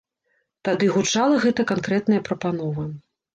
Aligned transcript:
Тады 0.69 0.87
гучала 0.95 1.35
гэта 1.43 1.67
канкрэтная 1.73 2.21
прапанова. 2.31 2.89